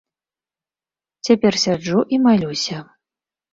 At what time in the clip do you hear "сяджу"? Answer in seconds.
1.65-1.99